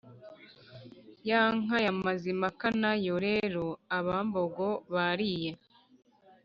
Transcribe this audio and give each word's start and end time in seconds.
ya 1.29 1.41
nka 1.59 1.77
ya 1.85 1.91
mazimpaka 2.05 2.67
na 2.81 2.91
yo 3.05 3.15
rero 3.27 3.65
abambogo 3.97 4.67
bariye 4.93 5.51